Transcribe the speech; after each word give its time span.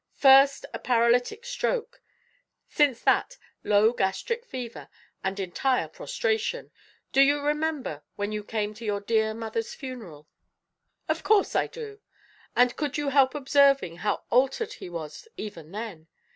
"First 0.15 0.65
a 0.73 0.79
paralytic 0.79 1.45
stroke; 1.45 2.01
since 2.67 2.99
that 3.03 3.37
low 3.63 3.93
gastric 3.93 4.43
fever, 4.47 4.89
and 5.23 5.39
entire 5.39 5.87
prostration. 5.87 6.71
Do 7.11 7.21
you 7.21 7.39
remember 7.39 8.01
when 8.15 8.31
you 8.31 8.43
came 8.43 8.73
to 8.73 8.83
your 8.83 8.99
dear 9.01 9.35
mother's 9.35 9.75
funeral?" 9.75 10.27
"Of 11.07 11.21
course, 11.23 11.55
I 11.55 11.67
do." 11.67 11.99
"And 12.55 12.75
could 12.75 12.97
you 12.97 13.09
help 13.09 13.35
observing 13.35 13.97
how 13.97 14.23
altered 14.31 14.73
he 14.73 14.89
was 14.89 15.27
even 15.37 15.71
then? 15.71 16.07